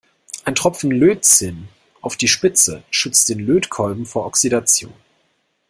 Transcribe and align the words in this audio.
Ein 0.45 0.55
Tropfen 0.55 0.89
Lötzinn 0.89 1.67
auf 2.01 2.17
die 2.17 2.27
Spitze 2.27 2.81
schützt 2.89 3.29
den 3.29 3.37
Lötkolben 3.37 4.07
vor 4.07 4.25
Oxidation. 4.25 4.95